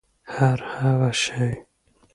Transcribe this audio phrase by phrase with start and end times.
[0.35, 1.51] هرهغه شی